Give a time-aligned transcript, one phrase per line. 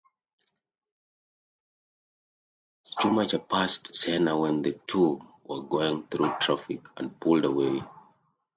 [2.89, 7.83] Schumacher passed Senna when the two were going through traffic and pulled away.